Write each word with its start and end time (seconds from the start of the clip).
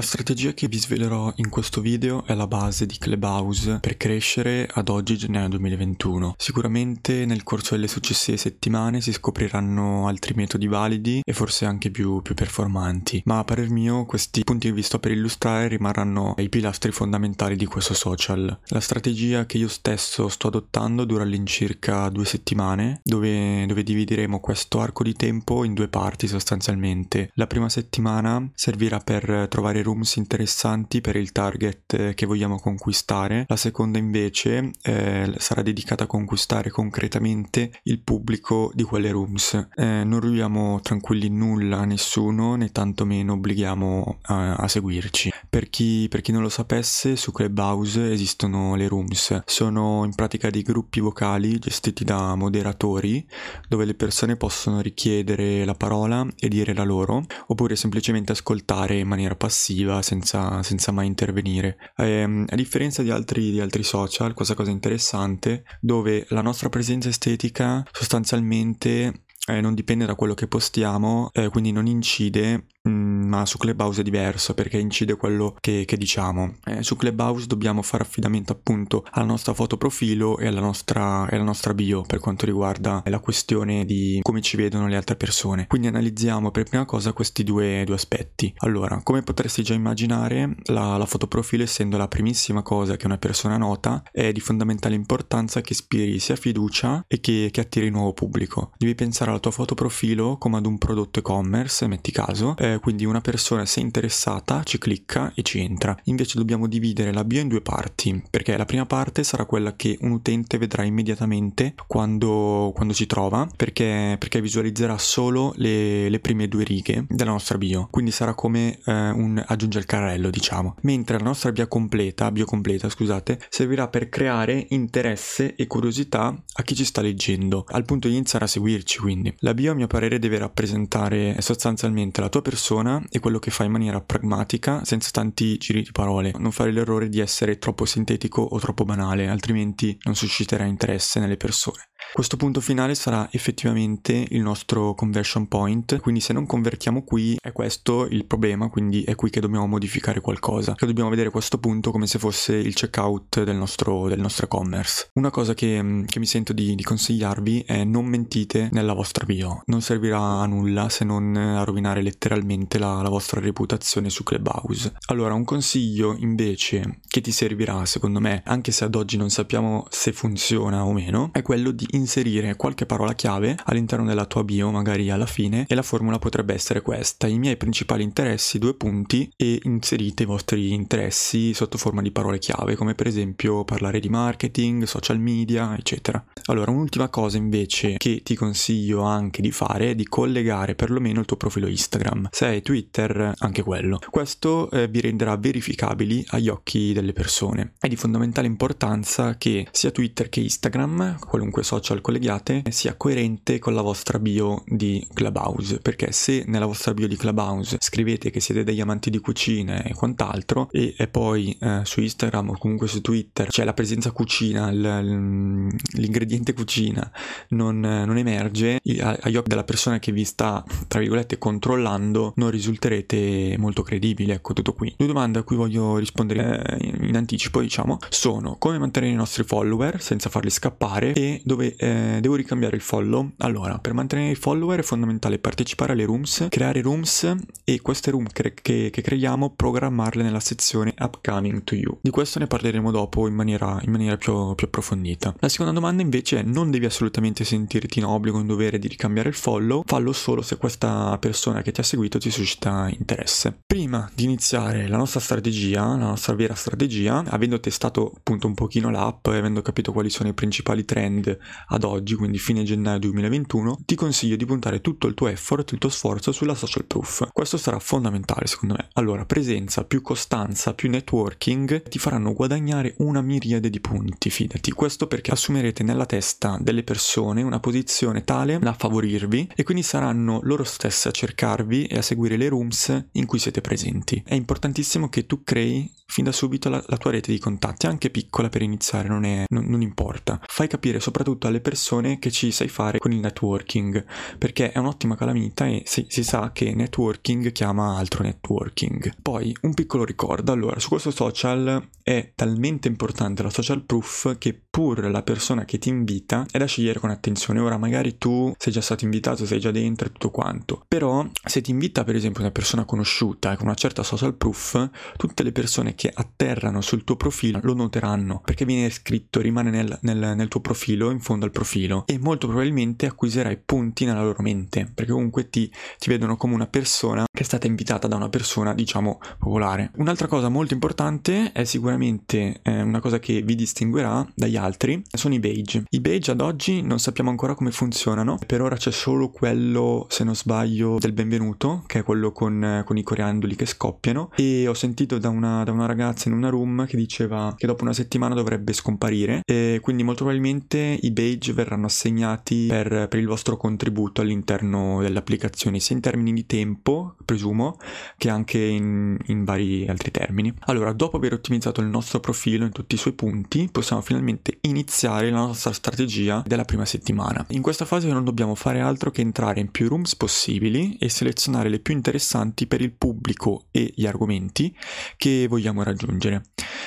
La 0.00 0.06
strategia 0.06 0.54
che 0.54 0.66
vi 0.66 0.78
svelerò 0.78 1.30
in 1.36 1.50
questo 1.50 1.82
video 1.82 2.24
è 2.24 2.32
la 2.32 2.46
base 2.46 2.86
di 2.86 2.96
Clubhouse 2.96 3.80
per 3.80 3.98
crescere 3.98 4.66
ad 4.72 4.88
oggi 4.88 5.18
gennaio 5.18 5.50
2021. 5.50 6.36
Sicuramente 6.38 7.26
nel 7.26 7.42
corso 7.42 7.74
delle 7.74 7.86
successive 7.86 8.38
settimane 8.38 9.02
si 9.02 9.12
scopriranno 9.12 10.08
altri 10.08 10.32
metodi 10.34 10.68
validi 10.68 11.20
e 11.22 11.34
forse 11.34 11.66
anche 11.66 11.90
più, 11.90 12.22
più 12.22 12.32
performanti, 12.32 13.20
ma 13.26 13.40
a 13.40 13.44
parer 13.44 13.68
mio 13.68 14.06
questi 14.06 14.42
punti 14.42 14.68
che 14.68 14.72
vi 14.72 14.80
sto 14.80 14.98
per 14.98 15.10
illustrare 15.10 15.68
rimarranno 15.68 16.34
i 16.38 16.48
pilastri 16.48 16.92
fondamentali 16.92 17.54
di 17.54 17.66
questo 17.66 17.92
social. 17.92 18.58
La 18.68 18.80
strategia 18.80 19.44
che 19.44 19.58
io 19.58 19.68
stesso 19.68 20.28
sto 20.28 20.46
adottando 20.46 21.04
dura 21.04 21.24
all'incirca 21.24 22.08
due 22.08 22.24
settimane, 22.24 23.02
dove, 23.04 23.66
dove 23.66 23.82
divideremo 23.82 24.40
questo 24.40 24.80
arco 24.80 25.02
di 25.02 25.12
tempo 25.12 25.62
in 25.62 25.74
due 25.74 25.88
parti 25.88 26.26
sostanzialmente. 26.26 27.30
La 27.34 27.46
prima 27.46 27.68
settimana 27.68 28.50
servirà 28.54 28.98
per 29.00 29.46
trovare 29.50 29.88
rooms 29.90 30.16
interessanti 30.16 31.00
per 31.00 31.16
il 31.16 31.32
target 31.32 31.94
eh, 31.94 32.14
che 32.14 32.26
vogliamo 32.26 32.58
conquistare. 32.58 33.44
La 33.48 33.56
seconda 33.56 33.98
invece 33.98 34.70
eh, 34.82 35.32
sarà 35.36 35.62
dedicata 35.62 36.04
a 36.04 36.06
conquistare 36.06 36.70
concretamente 36.70 37.72
il 37.84 38.00
pubblico 38.00 38.70
di 38.74 38.84
quelle 38.84 39.10
rooms. 39.10 39.68
Eh, 39.74 40.04
non 40.04 40.20
rubiamo 40.20 40.80
tranquilli 40.80 41.28
nulla 41.28 41.78
a 41.78 41.84
nessuno 41.84 42.54
né 42.54 42.70
tantomeno 42.70 43.32
obblighiamo 43.34 44.18
a, 44.22 44.54
a 44.54 44.68
seguirci. 44.68 45.32
Per 45.48 45.68
chi, 45.68 46.06
per 46.08 46.20
chi 46.20 46.32
non 46.32 46.42
lo 46.42 46.48
sapesse, 46.48 47.16
su 47.16 47.32
Clubhouse 47.32 48.12
esistono 48.12 48.76
le 48.76 48.88
rooms. 48.88 49.42
Sono 49.46 50.04
in 50.04 50.14
pratica 50.14 50.50
dei 50.50 50.62
gruppi 50.62 51.00
vocali 51.00 51.58
gestiti 51.58 52.04
da 52.04 52.34
moderatori 52.34 53.26
dove 53.68 53.84
le 53.84 53.94
persone 53.94 54.36
possono 54.36 54.80
richiedere 54.80 55.64
la 55.64 55.74
parola 55.74 56.26
e 56.38 56.48
dire 56.48 56.74
la 56.74 56.84
loro 56.84 57.24
oppure 57.48 57.76
semplicemente 57.76 58.32
ascoltare 58.32 58.98
in 58.98 59.08
maniera 59.08 59.34
passiva 59.34 59.79
passiva 59.80 60.02
senza, 60.02 60.62
senza 60.62 60.92
mai 60.92 61.06
intervenire. 61.06 61.76
Eh, 61.96 62.44
a 62.46 62.54
differenza 62.54 63.02
di 63.02 63.10
altri, 63.10 63.50
di 63.50 63.60
altri 63.60 63.82
social, 63.82 64.34
questa 64.34 64.54
cosa 64.54 64.70
interessante, 64.70 65.64
dove 65.80 66.26
la 66.30 66.42
nostra 66.42 66.68
presenza 66.68 67.08
estetica 67.08 67.84
sostanzialmente 67.90 69.24
eh, 69.46 69.60
non 69.60 69.74
dipende 69.74 70.04
da 70.04 70.14
quello 70.14 70.34
che 70.34 70.46
postiamo, 70.46 71.30
eh, 71.32 71.48
quindi 71.48 71.72
non 71.72 71.86
incide 71.86 72.66
Mm, 72.88 73.28
ma 73.28 73.44
su 73.44 73.58
Clubhouse 73.58 74.00
è 74.00 74.04
diverso 74.04 74.54
perché 74.54 74.78
incide 74.78 75.16
quello 75.16 75.54
che, 75.60 75.84
che 75.86 75.96
diciamo. 75.96 76.56
Eh, 76.64 76.82
su 76.82 76.96
Clubhouse 76.96 77.46
dobbiamo 77.46 77.82
fare 77.82 78.04
affidamento 78.04 78.52
appunto 78.52 79.04
alla 79.10 79.26
nostra 79.26 79.52
foto 79.52 79.76
profilo 79.76 80.38
e 80.38 80.46
alla 80.46 80.60
nostra, 80.60 81.28
e 81.28 81.36
alla 81.36 81.44
nostra 81.44 81.74
bio 81.74 82.02
per 82.02 82.18
quanto 82.20 82.46
riguarda 82.46 83.02
la 83.06 83.18
questione 83.18 83.84
di 83.84 84.20
come 84.22 84.40
ci 84.40 84.56
vedono 84.56 84.88
le 84.88 84.96
altre 84.96 85.16
persone. 85.16 85.66
Quindi 85.66 85.88
analizziamo 85.88 86.50
per 86.50 86.64
prima 86.64 86.86
cosa 86.86 87.12
questi 87.12 87.44
due, 87.44 87.82
due 87.84 87.94
aspetti. 87.94 88.52
Allora, 88.58 89.00
come 89.02 89.22
potresti 89.22 89.62
già 89.62 89.74
immaginare, 89.74 90.56
la, 90.64 90.96
la 90.96 91.06
foto 91.06 91.26
profilo 91.26 91.64
essendo 91.64 91.98
la 91.98 92.08
primissima 92.08 92.62
cosa 92.62 92.96
che 92.96 93.06
una 93.06 93.18
persona 93.18 93.58
nota 93.58 94.02
è 94.10 94.32
di 94.32 94.40
fondamentale 94.40 94.94
importanza 94.94 95.60
che 95.60 95.74
ispiri 95.74 96.18
sia 96.18 96.36
fiducia 96.36 97.04
e 97.06 97.20
che, 97.20 97.48
che 97.52 97.60
attiri 97.60 97.90
nuovo 97.90 98.14
pubblico. 98.14 98.72
Devi 98.78 98.94
pensare 98.94 99.30
alla 99.30 99.38
tua 99.38 99.50
foto 99.50 99.74
profilo 99.74 100.38
come 100.38 100.56
ad 100.56 100.66
un 100.66 100.78
prodotto 100.78 101.18
e-commerce, 101.18 101.86
metti 101.86 102.10
caso, 102.10 102.56
eh, 102.56 102.69
quindi 102.78 103.04
una 103.04 103.20
persona 103.20 103.66
se 103.66 103.80
interessata 103.80 104.62
ci 104.62 104.78
clicca 104.78 105.32
e 105.34 105.42
ci 105.42 105.58
entra. 105.60 105.96
Invece 106.04 106.38
dobbiamo 106.38 106.66
dividere 106.66 107.12
la 107.12 107.24
bio 107.24 107.40
in 107.40 107.48
due 107.48 107.60
parti, 107.60 108.22
perché 108.30 108.56
la 108.56 108.64
prima 108.64 108.86
parte 108.86 109.24
sarà 109.24 109.44
quella 109.44 109.74
che 109.74 109.98
un 110.02 110.12
utente 110.12 110.58
vedrà 110.58 110.84
immediatamente 110.84 111.74
quando, 111.86 112.72
quando 112.74 112.94
ci 112.94 113.06
trova, 113.06 113.48
perché, 113.56 114.16
perché 114.18 114.40
visualizzerà 114.40 114.96
solo 114.98 115.52
le, 115.56 116.08
le, 116.08 116.20
prime 116.20 116.48
due 116.48 116.64
righe 116.64 117.06
della 117.08 117.30
nostra 117.30 117.58
bio, 117.58 117.88
quindi 117.90 118.10
sarà 118.10 118.34
come 118.34 118.78
eh, 118.84 119.10
un 119.10 119.42
aggiunge 119.46 119.78
al 119.78 119.86
carrello, 119.86 120.30
diciamo. 120.30 120.76
Mentre 120.82 121.18
la 121.18 121.24
nostra 121.24 121.50
bio 121.52 121.66
completa, 121.66 122.30
bio 122.30 122.44
completa, 122.44 122.88
scusate, 122.88 123.40
servirà 123.48 123.88
per 123.88 124.08
creare 124.08 124.66
interesse 124.70 125.54
e 125.56 125.66
curiosità 125.66 126.34
a 126.52 126.62
chi 126.62 126.74
ci 126.74 126.84
sta 126.84 127.00
leggendo, 127.00 127.64
al 127.68 127.84
punto 127.84 128.08
di 128.08 128.14
iniziare 128.14 128.44
a 128.44 128.48
seguirci, 128.48 128.98
quindi. 128.98 129.34
La 129.38 129.54
bio 129.54 129.72
a 129.72 129.74
mio 129.74 129.86
parere 129.86 130.18
deve 130.18 130.38
rappresentare 130.38 131.36
sostanzialmente 131.40 132.20
la 132.20 132.28
tua 132.28 132.42
persona 132.42 132.59
persona 132.60 133.02
e 133.08 133.20
quello 133.20 133.38
che 133.38 133.50
fa 133.50 133.64
in 133.64 133.72
maniera 133.72 134.02
pragmatica, 134.02 134.84
senza 134.84 135.08
tanti 135.10 135.56
giri 135.56 135.82
di 135.82 135.92
parole. 135.92 136.34
Non 136.36 136.52
fare 136.52 136.70
l'errore 136.70 137.08
di 137.08 137.18
essere 137.18 137.56
troppo 137.56 137.86
sintetico 137.86 138.42
o 138.42 138.58
troppo 138.58 138.84
banale, 138.84 139.28
altrimenti 139.28 139.98
non 140.02 140.14
susciterà 140.14 140.64
interesse 140.64 141.20
nelle 141.20 141.38
persone. 141.38 141.88
Questo 142.12 142.36
punto 142.36 142.60
finale 142.60 142.96
sarà 142.96 143.28
effettivamente 143.30 144.26
il 144.30 144.40
nostro 144.40 144.94
conversion 144.94 145.46
point, 145.46 146.00
quindi 146.00 146.20
se 146.20 146.32
non 146.32 146.44
convertiamo 146.44 147.04
qui 147.04 147.36
è 147.40 147.52
questo 147.52 148.06
il 148.06 148.26
problema, 148.26 148.68
quindi 148.68 149.04
è 149.04 149.14
qui 149.14 149.30
che 149.30 149.40
dobbiamo 149.40 149.66
modificare 149.66 150.20
qualcosa, 150.20 150.74
che 150.74 150.86
dobbiamo 150.86 151.08
vedere 151.08 151.30
questo 151.30 151.58
punto 151.58 151.92
come 151.92 152.08
se 152.08 152.18
fosse 152.18 152.56
il 152.56 152.74
checkout 152.74 153.44
del 153.44 153.54
nostro, 153.54 154.08
del 154.08 154.18
nostro 154.18 154.46
e-commerce. 154.46 155.10
Una 155.14 155.30
cosa 155.30 155.54
che, 155.54 156.04
che 156.06 156.18
mi 156.18 156.26
sento 156.26 156.52
di, 156.52 156.74
di, 156.74 156.82
consigliarvi 156.82 157.62
è 157.64 157.84
non 157.84 158.06
mentite 158.06 158.70
nella 158.72 158.92
vostra 158.92 159.24
bio, 159.24 159.62
non 159.66 159.80
servirà 159.80 160.18
a 160.18 160.46
nulla 160.46 160.88
se 160.88 161.04
non 161.04 161.36
a 161.36 161.62
rovinare 161.62 162.02
letteralmente 162.02 162.49
la, 162.78 163.02
la 163.02 163.08
vostra 163.08 163.40
reputazione 163.40 164.10
su 164.10 164.22
Clubhouse. 164.22 164.94
Allora, 165.06 165.34
un 165.34 165.44
consiglio 165.44 166.16
invece 166.18 167.00
che 167.08 167.20
ti 167.20 167.32
servirà 167.32 167.84
secondo 167.86 168.20
me, 168.20 168.42
anche 168.46 168.72
se 168.72 168.84
ad 168.84 168.94
oggi 168.94 169.16
non 169.16 169.30
sappiamo 169.30 169.86
se 169.90 170.12
funziona 170.12 170.84
o 170.84 170.92
meno, 170.92 171.30
è 171.32 171.42
quello 171.42 171.70
di 171.70 171.86
inserire 171.90 172.56
qualche 172.56 172.86
parola 172.86 173.14
chiave 173.14 173.56
all'interno 173.64 174.06
della 174.06 174.26
tua 174.26 174.44
bio, 174.44 174.70
magari 174.70 175.10
alla 175.10 175.26
fine, 175.26 175.64
e 175.68 175.74
la 175.74 175.82
formula 175.82 176.18
potrebbe 176.18 176.54
essere 176.54 176.82
questa: 176.82 177.26
i 177.26 177.38
miei 177.38 177.56
principali 177.56 178.02
interessi, 178.02 178.58
due 178.58 178.74
punti, 178.74 179.30
e 179.36 179.60
inserite 179.62 180.22
i 180.22 180.26
vostri 180.26 180.72
interessi 180.72 181.54
sotto 181.54 181.78
forma 181.78 182.02
di 182.02 182.10
parole 182.10 182.38
chiave, 182.38 182.76
come 182.76 182.94
per 182.94 183.06
esempio 183.06 183.64
parlare 183.64 184.00
di 184.00 184.08
marketing, 184.08 184.84
social 184.84 185.18
media, 185.18 185.76
eccetera. 185.76 186.24
Allora, 186.46 186.70
un'ultima 186.70 187.08
cosa 187.08 187.36
invece 187.36 187.96
che 187.96 188.22
ti 188.22 188.34
consiglio 188.34 189.02
anche 189.02 189.42
di 189.42 189.50
fare 189.50 189.90
è 189.90 189.94
di 189.94 190.06
collegare 190.06 190.74
perlomeno 190.74 191.20
il 191.20 191.26
tuo 191.26 191.36
profilo 191.36 191.68
Instagram. 191.68 192.28
Se 192.40 192.46
hai 192.46 192.62
Twitter, 192.62 193.34
anche 193.36 193.62
quello. 193.62 193.98
Questo 194.08 194.70
eh, 194.70 194.88
vi 194.88 195.02
renderà 195.02 195.36
verificabili 195.36 196.24
agli 196.28 196.48
occhi 196.48 196.94
delle 196.94 197.12
persone. 197.12 197.74
È 197.78 197.86
di 197.86 197.96
fondamentale 197.96 198.46
importanza 198.46 199.36
che 199.36 199.68
sia 199.70 199.90
Twitter 199.90 200.30
che 200.30 200.40
Instagram, 200.40 201.18
qualunque 201.18 201.62
social 201.62 202.00
collegate 202.00 202.62
sia 202.70 202.94
coerente 202.96 203.58
con 203.58 203.74
la 203.74 203.82
vostra 203.82 204.18
bio 204.18 204.64
di 204.66 205.06
Clubhouse, 205.12 205.80
perché 205.80 206.12
se 206.12 206.44
nella 206.46 206.64
vostra 206.64 206.94
bio 206.94 207.06
di 207.08 207.16
Clubhouse 207.16 207.76
scrivete 207.78 208.30
che 208.30 208.40
siete 208.40 208.64
degli 208.64 208.80
amanti 208.80 209.10
di 209.10 209.18
cucina 209.18 209.82
e 209.82 209.92
quant'altro 209.92 210.70
e, 210.70 211.08
poi 211.08 211.54
eh, 211.60 211.82
su 211.84 212.00
Instagram 212.00 212.48
o 212.48 212.56
comunque 212.56 212.88
su 212.88 213.02
Twitter 213.02 213.48
c'è 213.48 213.64
la 213.64 213.74
presenza 213.74 214.12
cucina, 214.12 214.72
l, 214.72 215.68
l'ingrediente 215.90 216.54
cucina 216.54 217.12
non, 217.48 217.80
non 217.80 218.16
emerge, 218.16 218.80
agli 218.80 219.36
occhi 219.36 219.48
della 219.50 219.64
persona 219.64 219.98
che 219.98 220.10
vi 220.10 220.24
sta, 220.24 220.64
tra 220.88 221.00
virgolette, 221.00 221.36
controllando, 221.36 222.28
non 222.36 222.50
risulterete 222.50 223.56
molto 223.58 223.82
credibili, 223.82 224.30
ecco 224.30 224.52
tutto 224.52 224.72
qui. 224.72 224.92
Due 224.96 225.06
domande 225.06 225.38
a 225.38 225.42
cui 225.42 225.56
voglio 225.56 225.96
rispondere 225.96 226.78
eh, 226.78 227.06
in 227.06 227.16
anticipo, 227.16 227.60
diciamo, 227.60 227.98
sono 228.08 228.56
come 228.58 228.78
mantenere 228.78 229.12
i 229.12 229.16
nostri 229.16 229.44
follower 229.44 230.00
senza 230.00 230.28
farli 230.28 230.50
scappare 230.50 231.12
e 231.12 231.40
dove 231.44 231.74
eh, 231.76 232.18
devo 232.20 232.34
ricambiare 232.34 232.76
il 232.76 232.82
follow. 232.82 233.32
Allora, 233.38 233.78
per 233.78 233.94
mantenere 233.94 234.30
i 234.30 234.34
follower 234.34 234.80
è 234.80 234.82
fondamentale 234.82 235.38
partecipare 235.38 235.92
alle 235.92 236.04
rooms, 236.04 236.46
creare 236.48 236.80
rooms 236.80 237.34
e 237.64 237.80
queste 237.80 238.10
room 238.10 238.26
cre- 238.32 238.54
che, 238.54 238.90
che, 238.92 239.02
creiamo 239.02 239.50
programmarle 239.50 240.22
nella 240.22 240.40
sezione 240.40 240.94
Upcoming 240.98 241.64
to 241.64 241.74
You. 241.74 241.98
Di 242.00 242.10
questo 242.10 242.38
ne 242.38 242.46
parleremo 242.46 242.90
dopo 242.90 243.26
in 243.26 243.34
maniera, 243.34 243.78
in 243.82 243.90
maniera 243.90 244.16
più, 244.16 244.54
più, 244.54 244.66
approfondita. 244.66 245.34
La 245.38 245.48
seconda 245.48 245.72
domanda 245.72 246.02
invece 246.02 246.40
è 246.40 246.42
non 246.42 246.70
devi 246.70 246.86
assolutamente 246.86 247.44
sentirti 247.44 247.98
in 247.98 248.04
obbligo, 248.04 248.38
in 248.38 248.46
dovere 248.46 248.78
di 248.78 248.88
ricambiare 248.88 249.28
il 249.28 249.34
follow, 249.34 249.82
fallo 249.86 250.12
solo 250.12 250.42
se 250.42 250.56
questa 250.56 251.16
persona 251.18 251.62
che 251.62 251.72
ti 251.72 251.80
ha 251.80 251.84
seguito 251.84 252.18
ti 252.20 252.30
suscita 252.30 252.88
interesse. 252.88 253.62
Prima 253.66 254.08
di 254.14 254.24
iniziare 254.24 254.86
la 254.86 254.96
nostra 254.96 255.18
strategia, 255.18 255.80
la 255.80 255.96
nostra 255.96 256.34
vera 256.34 256.54
strategia, 256.54 257.24
avendo 257.26 257.58
testato 257.58 258.12
appunto 258.16 258.46
un 258.46 258.54
pochino 258.54 258.90
l'app 258.90 259.26
e 259.28 259.36
avendo 259.36 259.62
capito 259.62 259.92
quali 259.92 260.10
sono 260.10 260.28
i 260.28 260.34
principali 260.34 260.84
trend 260.84 261.36
ad 261.68 261.84
oggi, 261.84 262.14
quindi 262.14 262.38
fine 262.38 262.62
gennaio 262.62 262.98
2021, 263.00 263.80
ti 263.84 263.94
consiglio 263.94 264.36
di 264.36 264.44
puntare 264.44 264.80
tutto 264.80 265.06
il 265.06 265.14
tuo 265.14 265.28
effort, 265.28 265.72
il 265.72 265.78
tuo 265.78 265.88
sforzo 265.88 266.30
sulla 266.30 266.54
social 266.54 266.84
proof. 266.84 267.28
Questo 267.32 267.56
sarà 267.56 267.78
fondamentale 267.78 268.46
secondo 268.46 268.74
me. 268.74 268.88
Allora, 268.92 269.24
presenza, 269.24 269.84
più 269.84 270.02
costanza, 270.02 270.74
più 270.74 270.90
networking 270.90 271.82
ti 271.82 271.98
faranno 271.98 272.32
guadagnare 272.32 272.94
una 272.98 273.22
miriade 273.22 273.70
di 273.70 273.80
punti, 273.80 274.30
fidati. 274.30 274.70
Questo 274.72 275.06
perché 275.06 275.32
assumerete 275.32 275.82
nella 275.82 276.06
testa 276.06 276.58
delle 276.60 276.82
persone 276.82 277.42
una 277.42 277.60
posizione 277.60 278.24
tale 278.24 278.58
da 278.58 278.74
favorirvi 278.74 279.52
e 279.54 279.62
quindi 279.62 279.82
saranno 279.82 280.40
loro 280.42 280.64
stesse 280.64 281.08
a 281.08 281.12
cercarvi 281.12 281.86
e 281.86 281.98
a 281.98 282.02
seguire 282.10 282.36
le 282.36 282.48
rooms 282.48 283.08
in 283.12 283.26
cui 283.26 283.38
siete 283.38 283.60
presenti. 283.60 284.20
È 284.26 284.34
importantissimo 284.34 285.08
che 285.08 285.26
tu 285.26 285.44
crei 285.44 285.88
fin 286.10 286.24
da 286.24 286.32
subito 286.32 286.68
la, 286.68 286.82
la 286.88 286.96
tua 286.96 287.12
rete 287.12 287.30
di 287.30 287.38
contatti, 287.38 287.86
anche 287.86 288.10
piccola 288.10 288.48
per 288.48 288.62
iniziare, 288.62 289.08
non, 289.08 289.24
è, 289.24 289.44
non, 289.48 289.64
non 289.66 289.80
importa. 289.80 290.40
Fai 290.46 290.66
capire 290.66 290.98
soprattutto 291.00 291.46
alle 291.46 291.60
persone 291.60 292.18
che 292.18 292.30
ci 292.30 292.50
sai 292.50 292.68
fare 292.68 292.98
con 292.98 293.12
il 293.12 293.20
networking, 293.20 294.04
perché 294.36 294.72
è 294.72 294.78
un'ottima 294.78 295.16
calamita 295.16 295.66
e 295.66 295.82
si, 295.86 296.06
si 296.08 296.24
sa 296.24 296.50
che 296.52 296.74
networking 296.74 297.52
chiama 297.52 297.96
altro 297.96 298.24
networking. 298.24 299.14
Poi 299.22 299.56
un 299.62 299.74
piccolo 299.74 300.04
ricordo, 300.04 300.52
allora 300.52 300.80
su 300.80 300.88
questo 300.88 301.12
social 301.12 301.88
è 302.02 302.32
talmente 302.34 302.88
importante 302.88 303.42
la 303.42 303.50
social 303.50 303.84
proof 303.84 304.36
che 304.38 304.60
pur 304.68 305.08
la 305.10 305.22
persona 305.22 305.64
che 305.64 305.78
ti 305.78 305.88
invita 305.88 306.46
è 306.50 306.58
da 306.58 306.66
scegliere 306.66 306.98
con 306.98 307.10
attenzione. 307.10 307.60
Ora 307.60 307.78
magari 307.78 308.18
tu 308.18 308.52
sei 308.58 308.72
già 308.72 308.80
stato 308.80 309.04
invitato, 309.04 309.46
sei 309.46 309.60
già 309.60 309.70
dentro 309.70 310.08
e 310.08 310.12
tutto 310.12 310.30
quanto, 310.30 310.84
però 310.88 311.24
se 311.44 311.60
ti 311.60 311.70
invita 311.70 312.02
per 312.04 312.16
esempio 312.16 312.40
una 312.40 312.50
persona 312.50 312.84
conosciuta 312.84 313.56
con 313.56 313.66
una 313.66 313.74
certa 313.74 314.02
social 314.02 314.34
proof, 314.34 314.90
tutte 315.16 315.42
le 315.42 315.52
persone 315.52 315.94
che 315.94 315.99
atterrano 316.12 316.80
sul 316.80 317.04
tuo 317.04 317.16
profilo 317.16 317.58
lo 317.62 317.74
noteranno 317.74 318.40
perché 318.44 318.64
viene 318.64 318.88
scritto, 318.90 319.40
rimane 319.40 319.70
nel, 319.70 319.98
nel, 320.02 320.34
nel 320.36 320.48
tuo 320.48 320.60
profilo, 320.60 321.10
in 321.10 321.20
fondo 321.20 321.44
al 321.44 321.50
profilo 321.50 322.04
e 322.06 322.18
molto 322.18 322.46
probabilmente 322.46 323.06
acquisirai 323.06 323.58
punti 323.64 324.04
nella 324.04 324.22
loro 324.22 324.42
mente 324.42 324.90
perché 324.94 325.12
comunque 325.12 325.48
ti, 325.48 325.70
ti 325.98 326.08
vedono 326.08 326.36
come 326.36 326.54
una 326.54 326.66
persona 326.66 327.24
che 327.30 327.42
è 327.42 327.46
stata 327.46 327.66
invitata 327.66 328.06
da 328.06 328.16
una 328.16 328.28
persona 328.28 328.74
diciamo 328.74 329.20
popolare. 329.38 329.90
Un'altra 329.96 330.26
cosa 330.26 330.48
molto 330.48 330.74
importante 330.74 331.52
è 331.52 331.64
sicuramente 331.64 332.60
eh, 332.62 332.82
una 332.82 333.00
cosa 333.00 333.18
che 333.18 333.42
vi 333.42 333.54
distinguerà 333.54 334.26
dagli 334.34 334.56
altri 334.56 335.02
sono 335.10 335.34
i 335.34 335.40
badge. 335.40 335.84
I 335.88 336.00
badge 336.00 336.30
ad 336.30 336.40
oggi 336.40 336.82
non 336.82 336.98
sappiamo 336.98 337.30
ancora 337.30 337.54
come 337.54 337.70
funzionano, 337.70 338.38
per 338.46 338.60
ora 338.60 338.76
c'è 338.76 338.90
solo 338.90 339.30
quello, 339.30 340.06
se 340.08 340.24
non 340.24 340.34
sbaglio, 340.34 340.98
del 340.98 341.12
benvenuto, 341.12 341.82
che 341.86 342.00
è 342.00 342.02
quello 342.02 342.32
con, 342.32 342.82
con 342.84 342.96
i 342.96 343.02
coriandoli 343.02 343.56
che 343.56 343.66
scoppiano 343.66 344.30
e 344.36 344.66
ho 344.66 344.74
sentito 344.74 345.18
da 345.18 345.28
una, 345.28 345.64
da 345.64 345.72
una, 345.72 345.86
ragazza 345.90 346.28
in 346.28 346.34
una 346.34 346.48
room 346.48 346.86
che 346.86 346.96
diceva 346.96 347.54
che 347.56 347.66
dopo 347.66 347.82
una 347.82 347.92
settimana 347.92 348.34
dovrebbe 348.34 348.72
scomparire 348.72 349.42
e 349.44 349.80
quindi 349.82 350.02
molto 350.02 350.24
probabilmente 350.24 350.98
i 351.00 351.10
badge 351.10 351.52
verranno 351.52 351.86
assegnati 351.86 352.66
per, 352.68 353.08
per 353.08 353.18
il 353.18 353.26
vostro 353.26 353.56
contributo 353.56 354.20
all'interno 354.20 355.00
dell'applicazione, 355.00 355.80
sia 355.80 355.96
in 355.96 356.00
termini 356.00 356.32
di 356.32 356.46
tempo, 356.46 357.16
presumo, 357.24 357.78
che 358.16 358.30
anche 358.30 358.58
in, 358.58 359.16
in 359.26 359.44
vari 359.44 359.86
altri 359.88 360.10
termini. 360.10 360.52
Allora, 360.66 360.92
dopo 360.92 361.16
aver 361.16 361.32
ottimizzato 361.34 361.80
il 361.80 361.88
nostro 361.88 362.20
profilo 362.20 362.64
in 362.64 362.72
tutti 362.72 362.94
i 362.94 362.98
suoi 362.98 363.14
punti, 363.14 363.68
possiamo 363.70 364.02
finalmente 364.02 364.58
iniziare 364.62 365.30
la 365.30 365.38
nostra 365.38 365.72
strategia 365.72 366.42
della 366.46 366.64
prima 366.64 366.84
settimana. 366.84 367.44
In 367.50 367.62
questa 367.62 367.84
fase 367.84 368.08
non 368.08 368.24
dobbiamo 368.24 368.54
fare 368.54 368.80
altro 368.80 369.10
che 369.10 369.20
entrare 369.20 369.60
in 369.60 369.70
più 369.70 369.88
rooms 369.88 370.16
possibili 370.16 370.96
e 370.98 371.08
selezionare 371.08 371.68
le 371.68 371.80
più 371.80 371.94
interessanti 371.94 372.66
per 372.66 372.80
il 372.80 372.92
pubblico 372.92 373.64
e 373.70 373.92
gli 373.94 374.06
argomenti 374.06 374.74
che 375.16 375.46
vogliamo 375.48 375.79
raggiungere. 375.82 376.42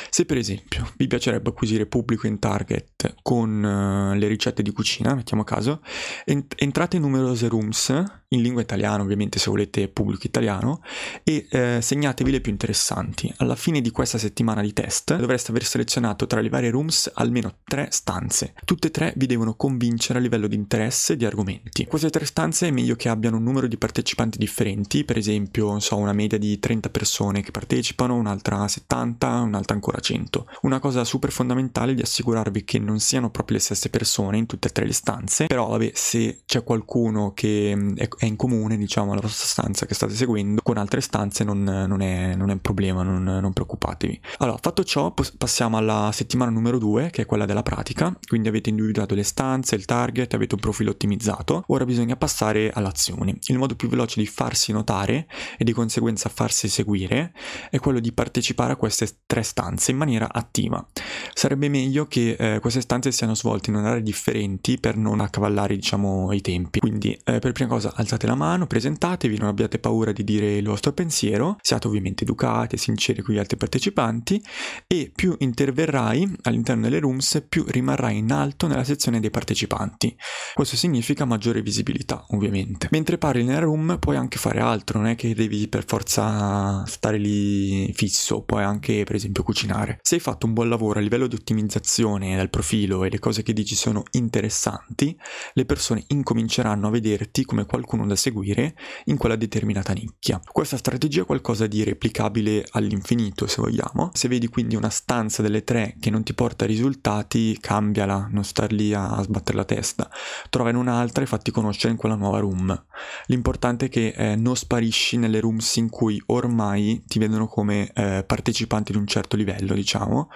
Se 0.10 0.26
per 0.26 0.38
esempio 0.38 0.92
vi 0.98 1.08
piacerebbe 1.08 1.50
acquisire 1.50 1.86
pubblico 1.86 2.28
in 2.28 2.40
target 2.40 3.16
con 3.22 3.64
uh, 3.64 4.18
le 4.18 4.28
ricette 4.28 4.62
di 4.62 4.72
cucina, 4.72 5.16
mettiamo 5.16 5.44
caso, 5.44 5.82
ent- 6.26 6.54
entrate 6.58 6.98
in 6.98 7.02
numerose 7.02 7.48
rooms 7.48 8.22
in 8.34 8.42
lingua 8.42 8.62
italiana, 8.62 9.04
ovviamente 9.04 9.40
se 9.40 9.50
volete 9.50 9.88
pubblico 9.88 10.28
italiano, 10.28 10.82
e 11.24 11.48
eh, 11.50 11.80
segnatevi 11.82 12.32
le 12.32 12.42
più 12.42 12.52
interessanti. 12.52 13.32
Alla 13.38 13.56
fine 13.56 13.80
di 13.80 13.92
questa 13.92 14.18
settimana 14.18 14.62
di 14.62 14.74
test 14.74 15.16
dovreste 15.16 15.52
aver 15.52 15.64
selezionato 15.64 16.28
tra 16.28 16.42
le 16.42 16.50
varie 16.50 16.72
rooms 16.72 17.12
almeno 17.14 17.58
tre 17.64 17.88
stanze. 17.92 18.54
Tutte 18.66 18.88
e 18.88 18.92
tre 18.92 19.14
vi 19.16 19.28
devono 19.28 19.56
convincere 19.56 20.20
a 20.20 20.22
livello 20.22 20.48
di 20.48 20.56
interesse 20.56 21.14
e 21.14 21.18
di 21.18 21.26
argomenti. 21.26 21.86
Queste 21.86 22.10
tre 22.10 22.26
stanze 22.26 22.68
è 22.68 22.72
meglio 22.72 22.96
che 22.96 23.10
abbiano 23.10 23.38
un 23.38 23.44
numero 23.44 23.68
di 23.68 23.78
partecipanti 23.78 24.38
differenti, 24.38 25.04
per 25.04 25.18
esempio, 25.18 25.68
non 25.68 25.82
so, 25.82 25.98
una 25.98 26.14
media 26.14 26.38
di 26.38 26.60
30 26.60 26.90
persone 26.90 27.42
che 27.42 27.52
partecipano, 27.52 28.16
un'altra 28.16 28.58
70, 28.74 29.42
un'altra 29.42 29.76
ancora 29.76 30.00
100. 30.00 30.48
Una 30.62 30.80
cosa 30.80 31.04
super 31.04 31.32
fondamentale 31.32 31.92
è 31.92 31.96
di 31.96 32.02
assicurarvi 32.02 32.64
che 32.64 32.80
non 32.80 33.00
siano 33.00 33.30
proprio 33.30 33.58
le 33.58 33.64
stesse 33.64 33.90
persone 33.90 34.38
in 34.38 34.46
tutte 34.46 34.68
e 34.68 34.72
tre 34.72 34.86
le 34.86 34.94
stanze, 34.94 35.48
però 35.48 35.68
vabbè, 35.68 35.92
se 35.94 36.42
c'è 36.46 36.64
qualcuno 36.64 37.34
che 37.34 37.74
mm, 37.76 37.98
è 38.18 38.26
in 38.26 38.36
comune, 38.36 38.78
diciamo, 38.78 39.14
la 39.14 39.22
vostra 39.22 39.48
stanza 39.48 39.86
che 39.86 39.94
state 39.94 40.14
seguendo, 40.14 40.62
con 40.64 40.78
altre 40.78 41.02
stanze 41.02 41.44
non, 41.44 41.64
non, 41.64 42.02
è, 42.02 42.36
non 42.36 42.50
è, 42.50 42.54
un 42.54 42.62
problema, 42.62 43.04
non, 43.04 43.24
non, 43.24 43.54
preoccupatevi. 43.54 44.20
Allora, 44.38 44.58
fatto 44.60 44.84
ciò, 44.84 45.14
passiamo 45.38 45.78
alla 45.78 46.10
settimana 46.14 46.52
numero 46.52 46.80
2, 46.80 47.10
che 47.12 47.24
è 47.24 47.26
quella 47.26 47.46
della 47.46 47.64
pratica, 47.64 48.18
quindi 48.28 48.48
avete 48.48 48.70
individuato 48.70 49.14
le 49.16 49.24
stanze, 49.24 49.76
il 49.76 49.86
target, 49.86 50.34
avete 50.34 50.56
un 50.56 50.62
profilo 50.62 50.92
ottimizzato, 50.92 51.64
ora 51.68 51.86
bisogna 51.86 52.16
passare 52.16 52.72
all'azione. 52.72 53.38
Il 53.48 53.58
modo 53.58 53.76
più 53.76 53.90
veloce 53.90 54.20
di 54.20 54.26
farsi 54.26 54.72
notare 54.72 55.28
e 55.58 55.64
di 55.64 55.74
conseguenza 55.74 56.30
farsi 56.30 56.68
seguire 56.68 57.34
è 57.70 57.80
quello 57.80 58.00
di 58.00 58.12
partecipare 58.12 58.63
a 58.72 58.76
queste 58.78 59.10
tre 59.26 59.44
stanze 59.44 59.92
in 59.92 59.98
maniera 59.98 60.32
attiva. 60.32 60.86
Sarebbe 61.34 61.68
meglio 61.68 62.08
che 62.08 62.36
eh, 62.40 62.60
queste 62.60 62.82
stanze 62.82 63.12
siano 63.12 63.36
svolte 63.36 63.70
in 63.70 63.76
orari 63.76 64.02
differenti 64.02 64.80
per 64.80 64.96
non 64.96 65.20
accavallare, 65.20 65.76
diciamo, 65.76 66.32
i 66.32 66.42
tempi. 66.42 66.80
Quindi, 66.80 67.20
eh, 67.24 67.40
per 67.40 67.52
prima 67.52 67.70
cosa, 67.70 67.94
alzate 67.96 68.28
la 68.28 68.36
mano, 68.36 68.68
presentatevi, 68.68 69.38
non 69.38 69.50
abbiate 69.50 69.80
paura 69.80 70.12
di 70.12 70.24
dire 70.24 70.58
il 70.58 70.66
vostro 70.66 70.94
pensiero, 70.94 71.58
siate 71.62 71.88
ovviamente 71.88 72.24
educati 72.24 72.76
e 72.76 72.78
sinceri 72.78 73.22
con 73.22 73.34
gli 73.34 73.40
altri 73.40 73.58
partecipanti 73.58 74.42
e 74.88 75.12
più 75.14 75.36
interverrai 75.40 76.38
all'interno 76.44 76.84
delle 76.84 77.00
rooms, 77.00 77.46
più 77.50 77.66
rimarrai 77.68 78.18
in 78.18 78.32
alto 78.32 78.68
nella 78.68 78.84
sezione 78.84 79.20
dei 79.20 79.30
partecipanti. 79.30 80.16
Questo 80.54 80.76
significa 80.76 81.26
maggiore 81.26 81.62
visibilità, 81.62 82.26
ovviamente. 82.30 82.88
Mentre 82.92 83.18
parli 83.18 83.44
nella 83.44 83.60
room 83.60 83.98
puoi 84.00 84.16
anche 84.16 84.38
fare 84.38 84.60
altro, 84.60 85.00
non 85.00 85.08
è 85.08 85.16
che 85.16 85.34
devi 85.34 85.68
per 85.68 85.86
forza 85.86 86.86
stare 86.86 87.18
lì 87.18 87.92
fisso, 87.94 88.44
puoi 88.54 88.66
anche 88.66 89.04
per 89.04 89.16
esempio 89.16 89.42
cucinare. 89.42 89.98
Se 90.04 90.14
hai 90.14 90.22
fatto 90.22 90.46
un 90.46 90.54
buon 90.54 90.70
lavoro 90.70 91.00
a 91.00 91.02
livello 91.02 91.26
di 91.26 91.34
ottimizzazione 91.34 92.36
del 92.36 92.52
profilo 92.52 93.04
e 93.04 93.10
le 93.10 93.18
cose 93.18 93.42
che 93.42 93.52
dici 93.52 93.74
sono 93.74 94.04
interessanti, 94.12 95.18
le 95.54 95.66
persone 95.66 96.04
incominceranno 96.10 96.86
a 96.86 96.92
vederti 96.92 97.46
come 97.46 97.66
qualcuno 97.66 98.06
da 98.06 98.16
seguire 98.16 98.76
in 99.06 99.18
quella 99.18 99.36
determinata 99.36 99.94
nicchia. 99.94 100.40
Questa 100.52 100.78
strategia 100.78 101.24
è 101.24 101.26
qualcosa 101.26 101.66
di 101.66 101.84
replicabile 101.84 102.64
all'infinito 102.74 103.48
se 103.48 103.60
vogliamo. 103.60 104.12
Se 104.14 104.28
vedi 104.28 104.48
quindi 104.50 104.76
una 104.76 104.92
stanza 104.92 105.42
delle 105.42 105.64
tre 105.64 105.96
che 106.00 106.12
non 106.12 106.22
ti 106.22 106.36
porta 106.36 106.68
risultati, 106.68 107.58
cambiala, 107.60 108.28
non 108.30 108.44
star 108.44 108.72
lì 108.72 108.94
a 108.94 109.20
sbattere 109.24 109.58
la 109.58 109.66
testa. 109.66 110.08
Trova 110.52 110.70
in 110.70 110.76
un'altra 110.76 111.24
e 111.24 111.26
fatti 111.26 111.50
conoscere 111.50 111.94
in 111.94 111.98
quella 111.98 112.14
nuova 112.14 112.38
room. 112.38 112.86
L'importante 113.26 113.88
è 113.88 113.90
che 113.90 114.14
eh, 114.16 114.36
non 114.36 114.56
sparisci 114.56 115.18
nelle 115.18 115.40
rooms 115.40 115.78
in 115.78 115.90
cui 115.90 116.22
ormai 116.28 117.04
ti 117.08 117.18
vedono 117.18 117.48
come 117.48 117.92
eh, 117.96 118.24
partecipanti 118.44 118.92
di 118.92 118.98
un 118.98 119.08
certo 119.08 119.36
livello, 119.36 119.74
diciamo. 119.74 120.30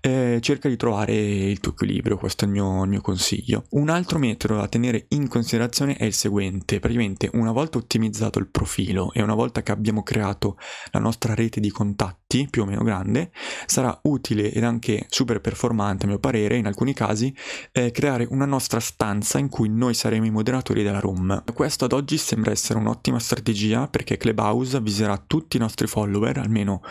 Eh, 0.00 0.38
cerca 0.40 0.68
di 0.68 0.76
trovare 0.76 1.14
il 1.14 1.60
tuo 1.60 1.72
equilibrio, 1.72 2.18
questo 2.18 2.44
è 2.44 2.46
il 2.46 2.52
mio, 2.52 2.82
il 2.82 2.90
mio 2.90 3.00
consiglio. 3.00 3.64
Un 3.70 3.88
altro 3.88 4.18
metodo 4.18 4.56
da 4.56 4.68
tenere 4.68 5.06
in 5.08 5.28
considerazione 5.28 5.96
è 5.96 6.04
il 6.04 6.12
seguente. 6.12 6.80
Praticamente 6.80 6.92
praticamente 7.04 7.30
una 7.34 7.52
volta 7.52 7.78
ottimizzato 7.78 8.38
il 8.38 8.48
profilo 8.48 9.12
e 9.12 9.22
una 9.22 9.34
volta 9.34 9.62
che 9.62 9.72
abbiamo 9.72 10.02
creato 10.02 10.56
la 10.90 11.00
nostra 11.00 11.34
rete 11.34 11.60
di 11.60 11.70
contatti 11.70 12.23
più 12.50 12.62
o 12.62 12.64
meno 12.64 12.82
grande, 12.82 13.30
sarà 13.66 13.98
utile 14.02 14.52
ed 14.52 14.64
anche 14.64 15.06
super 15.08 15.40
performante 15.40 16.04
a 16.04 16.08
mio 16.08 16.18
parere 16.18 16.56
in 16.56 16.66
alcuni 16.66 16.92
casi 16.92 17.34
eh, 17.72 17.90
creare 17.90 18.26
una 18.30 18.46
nostra 18.46 18.80
stanza 18.80 19.38
in 19.38 19.48
cui 19.48 19.68
noi 19.68 19.94
saremo 19.94 20.26
i 20.26 20.30
moderatori 20.30 20.82
della 20.82 21.00
room. 21.00 21.42
Questo 21.52 21.84
ad 21.84 21.92
oggi 21.92 22.18
sembra 22.18 22.50
essere 22.50 22.78
un'ottima 22.78 23.18
strategia 23.18 23.86
perché 23.88 24.16
Clubhouse 24.16 24.76
avviserà 24.76 25.22
tutti 25.24 25.56
i 25.56 25.60
nostri 25.60 25.86
follower, 25.86 26.38
almeno 26.38 26.82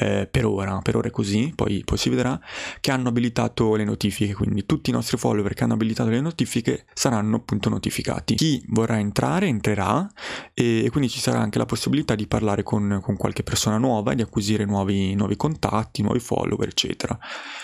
eh, 0.00 0.26
per 0.30 0.46
ora, 0.46 0.78
per 0.78 0.96
ora 0.96 1.08
è 1.08 1.10
così, 1.10 1.52
poi, 1.54 1.82
poi, 1.84 1.98
si 1.98 2.08
vedrà, 2.08 2.40
che 2.80 2.90
hanno 2.90 3.08
abilitato 3.08 3.74
le 3.74 3.84
notifiche, 3.84 4.32
quindi 4.32 4.64
tutti 4.64 4.90
i 4.90 4.92
nostri 4.92 5.18
follower 5.18 5.52
che 5.52 5.64
hanno 5.64 5.74
abilitato 5.74 6.08
le 6.08 6.20
notifiche 6.20 6.86
saranno 6.94 7.36
appunto 7.36 7.68
notificati. 7.68 8.34
Chi 8.34 8.64
vorrà 8.68 8.98
entrare 8.98 9.46
entrerà 9.46 10.08
e, 10.54 10.84
e 10.84 10.90
quindi 10.90 11.10
ci 11.10 11.20
sarà 11.20 11.40
anche 11.40 11.58
la 11.58 11.66
possibilità 11.66 12.14
di 12.14 12.26
parlare 12.26 12.62
con, 12.62 13.00
con 13.02 13.16
qualche 13.16 13.42
persona 13.42 13.76
nuova, 13.76 14.14
di 14.14 14.22
acquisire 14.22 14.64
nuovi, 14.90 15.14
nuovi 15.14 15.36
contatti, 15.36 16.02
nuovi 16.02 16.18
follower, 16.18 16.68
eccetera. 16.68 17.18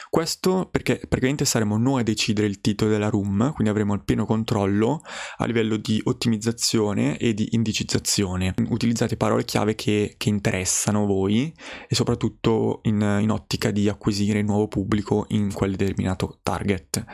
Questo 0.08 0.68
perché 0.70 0.98
praticamente 0.98 1.44
saremo 1.44 1.76
noi 1.76 2.00
a 2.00 2.04
decidere 2.04 2.46
il 2.46 2.60
titolo 2.60 2.90
della 2.90 3.08
room, 3.08 3.52
quindi 3.52 3.68
avremo 3.68 3.92
il 3.94 4.02
pieno 4.04 4.24
controllo 4.24 5.02
a 5.36 5.44
livello 5.44 5.76
di 5.76 6.00
ottimizzazione 6.04 7.18
e 7.18 7.34
di 7.34 7.48
indicizzazione. 7.52 8.54
Utilizzate 8.68 9.16
parole 9.16 9.44
chiave 9.44 9.74
che, 9.74 10.14
che 10.16 10.28
interessano 10.28 11.06
voi 11.06 11.52
e 11.88 11.94
soprattutto 11.94 12.80
in, 12.84 13.18
in, 13.20 13.30
ottica 13.30 13.70
di 13.70 13.88
acquisire 13.88 14.42
nuovo 14.42 14.68
pubblico 14.68 15.26
in 15.30 15.52
quel 15.52 15.76
determinato 15.76 16.38
target. 16.42 17.04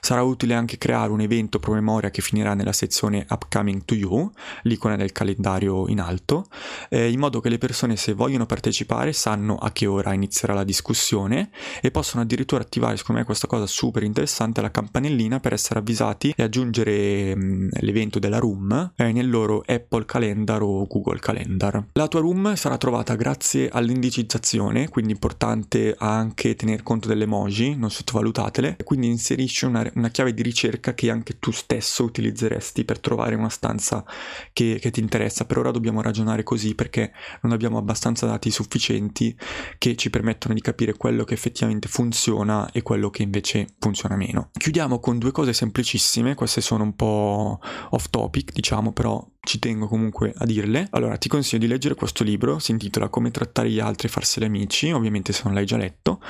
Sarà 0.00 0.22
utile 0.22 0.54
anche 0.54 0.78
creare 0.78 1.12
un 1.12 1.20
evento 1.20 1.58
promemoria 1.58 2.10
che 2.10 2.22
finirà 2.22 2.54
nella 2.54 2.72
sezione 2.72 3.26
Upcoming 3.28 3.84
to 3.84 3.94
You, 3.94 4.30
l'icona 4.62 4.96
del 4.96 5.12
calendario 5.12 5.86
in 5.88 6.00
alto, 6.00 6.46
eh, 6.88 7.10
in 7.10 7.18
modo 7.18 7.40
che 7.40 7.50
le 7.50 7.58
persone 7.58 7.96
se 7.96 8.14
vogliono 8.14 8.46
partecipare 8.46 9.12
sanno 9.12 9.56
a 9.56 9.70
che 9.70 9.86
ora 9.86 10.12
inizierà 10.12 10.54
la 10.54 10.64
discussione 10.64 11.50
e 11.80 11.90
possono 11.90 12.22
addirittura 12.22 12.37
attivare, 12.62 12.96
secondo 12.96 13.20
me 13.20 13.26
questa 13.26 13.46
cosa 13.46 13.66
super 13.66 14.02
interessante, 14.02 14.60
la 14.60 14.70
campanellina 14.70 15.40
per 15.40 15.52
essere 15.52 15.80
avvisati 15.80 16.32
e 16.36 16.42
aggiungere 16.42 17.34
mh, 17.34 17.40
mm, 17.40 17.68
l'evento 17.80 18.18
della 18.18 18.38
room 18.38 18.92
eh, 18.96 19.12
nel 19.12 19.28
loro 19.28 19.62
Apple 19.66 20.04
Calendar 20.04 20.62
o 20.62 20.86
Google 20.86 21.18
Calendar. 21.18 21.86
La 21.92 22.08
tua 22.08 22.20
room 22.20 22.54
sarà 22.54 22.76
trovata 22.76 23.14
grazie 23.14 23.68
all'indicizzazione, 23.68 24.88
quindi 24.88 25.12
importante 25.12 25.94
anche 25.98 26.54
tener 26.54 26.82
conto 26.82 27.08
delle 27.08 27.24
emoji, 27.24 27.76
non 27.76 27.90
sottovalutatele, 27.90 28.76
quindi 28.84 29.08
inserisci 29.08 29.64
una, 29.64 29.90
una 29.94 30.08
chiave 30.08 30.34
di 30.34 30.42
ricerca 30.42 30.94
che 30.94 31.10
anche 31.10 31.38
tu 31.38 31.50
stesso 31.50 32.04
utilizzeresti 32.04 32.84
per 32.84 33.00
trovare 33.00 33.34
una 33.34 33.48
stanza 33.48 34.04
che, 34.52 34.78
che 34.80 34.90
ti 34.90 35.00
interessa. 35.00 35.44
Per 35.44 35.58
ora 35.58 35.70
dobbiamo 35.70 36.02
ragionare 36.02 36.42
così 36.42 36.74
perché 36.74 37.12
non 37.42 37.52
abbiamo 37.52 37.78
abbastanza 37.78 38.26
dati 38.26 38.50
sufficienti 38.50 39.36
che 39.78 39.96
ci 39.96 40.10
permettono 40.10 40.54
di 40.54 40.60
capire 40.60 40.94
quello 40.94 41.24
che 41.24 41.34
effettivamente 41.34 41.88
funziona 41.88 42.26
e 42.72 42.82
quello 42.82 43.10
che 43.10 43.22
invece 43.22 43.66
funziona 43.78 44.16
meno. 44.16 44.50
Chiudiamo 44.52 45.00
con 45.00 45.18
due 45.18 45.32
cose 45.32 45.52
semplicissime, 45.52 46.34
queste 46.34 46.60
sono 46.60 46.84
un 46.84 46.94
po' 46.94 47.60
off 47.90 48.06
topic, 48.10 48.52
diciamo, 48.52 48.92
però 48.92 49.24
ci 49.48 49.58
tengo 49.58 49.88
comunque 49.88 50.34
a 50.36 50.44
dirle. 50.44 50.88
Allora, 50.90 51.16
ti 51.16 51.28
consiglio 51.28 51.62
di 51.62 51.68
leggere 51.68 51.94
questo 51.94 52.22
libro, 52.22 52.58
si 52.58 52.72
intitola 52.72 53.08
Come 53.08 53.30
trattare 53.30 53.70
gli 53.70 53.80
altri 53.80 54.08
e 54.08 54.10
farseli 54.10 54.44
amici, 54.44 54.90
ovviamente 54.90 55.32
se 55.32 55.42
non 55.44 55.54
l'hai 55.54 55.64
già 55.64 55.78
letto. 55.78 56.20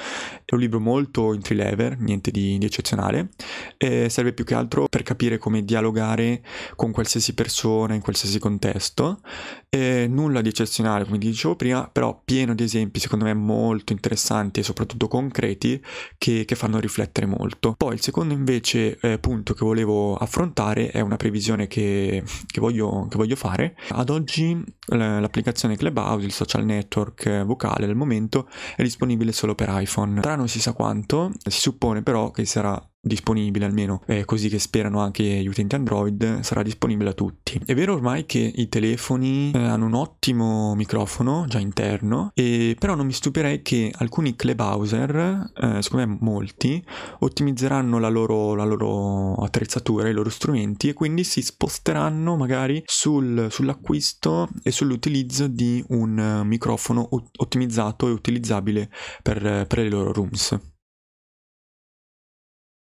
È 0.45 0.55
un 0.55 0.61
libro 0.61 0.79
molto 0.79 1.35
entry 1.35 1.57
level, 1.57 1.97
niente 1.99 2.31
di, 2.31 2.59
di 2.59 2.65
eccezionale. 2.65 3.31
E 3.77 4.09
serve 4.09 4.33
più 4.33 4.45
che 4.45 4.55
altro 4.55 4.87
per 4.89 5.03
capire 5.03 5.37
come 5.37 5.65
dialogare 5.65 6.43
con 6.77 6.93
qualsiasi 6.93 7.35
persona 7.35 7.95
in 7.95 8.03
qualsiasi 8.03 8.39
contesto. 8.39 9.21
E 9.69 10.07
nulla 10.09 10.41
di 10.41 10.51
eccezionale, 10.51 11.05
come 11.05 11.19
ti 11.19 11.27
dicevo 11.27 11.57
prima, 11.57 11.89
però 11.89 12.21
pieno 12.25 12.55
di 12.55 12.63
esempi, 12.63 13.01
secondo 13.01 13.25
me 13.25 13.35
molto 13.35 13.93
interessanti 13.93 14.61
e 14.61 14.63
soprattutto 14.63 15.09
concreti 15.09 15.83
che, 16.17 16.45
che 16.45 16.55
fanno 16.55 16.79
riflettere 16.79 17.27
molto. 17.27 17.75
Poi 17.77 17.95
il 17.95 18.01
secondo 18.01 18.35
invece 18.35 18.99
eh, 19.01 19.19
punto 19.19 19.55
che 19.55 19.65
volevo 19.65 20.17
affrontare 20.17 20.91
è 20.91 21.01
una 21.01 21.17
previsione 21.17 21.67
che, 21.67 22.23
che 22.47 22.61
voglio 22.61 23.07
che 23.09 23.17
voglio 23.17 23.37
fare. 23.37 23.77
Ad 23.91 24.11
oggi 24.11 24.63
l'applicazione 24.87 25.77
Clubhouse, 25.77 26.25
il 26.25 26.33
social 26.33 26.65
network 26.65 27.45
vocale 27.45 27.85
al 27.85 27.95
momento, 27.95 28.49
è 28.77 28.83
disponibile 28.83 29.33
solo 29.33 29.55
per 29.55 29.69
iPhone. 29.71 30.21
Tra 30.21 30.37
non 30.37 30.49
si 30.49 30.61
sa 30.61 30.73
quanto, 30.73 31.33
si 31.49 31.61
suppone 31.61 32.03
però 32.03 32.31
che 32.31 32.45
sarà 32.45 32.81
disponibile 33.01 33.65
almeno 33.65 34.03
è 34.07 34.25
così 34.25 34.49
che 34.49 34.59
sperano 34.59 35.01
anche 35.01 35.23
gli 35.23 35.47
utenti 35.47 35.75
Android 35.75 36.41
sarà 36.41 36.63
disponibile 36.63 37.11
a 37.11 37.15
tutti. 37.15 37.61
È 37.65 37.75
vero 37.75 37.95
ormai 37.95 38.27
che 38.27 38.39
i 38.39 38.69
telefoni 38.69 39.53
eh, 39.55 39.59
hanno 39.59 39.87
un 39.87 39.95
ottimo 39.95 40.75
microfono 40.75 41.47
già 41.49 41.59
interno 41.59 42.31
e 42.35 42.77
però 42.79 42.95
non 42.95 43.07
mi 43.07 43.13
stupirei 43.13 43.63
che 43.63 43.93
alcuni 43.99 44.37
clubhouser 44.37 45.53
eh, 45.55 45.83
secondo 45.83 46.07
me 46.07 46.19
molti 46.21 46.85
ottimizzeranno 47.21 47.99
la 47.99 48.09
loro, 48.09 48.55
la 48.55 48.65
loro 48.65 49.35
attrezzatura 49.35 50.09
i 50.09 50.13
loro 50.13 50.31
strumenti 50.31 50.89
e 50.89 50.93
quindi 50.93 51.25
si 51.25 51.43
sposteranno 51.43 52.37
magari 52.37 52.83
sul, 52.85 53.49
sull'acquisto 53.51 54.49
e 54.63 54.71
sull'utilizzo 54.71 55.47
di 55.47 55.85
un 55.89 56.43
microfono 56.45 57.09
ottimizzato 57.37 58.09
e 58.09 58.11
utilizzabile 58.11 58.91
per, 59.23 59.67
per 59.67 59.79
le 59.79 59.89
loro 59.89 60.13
rooms 60.13 60.77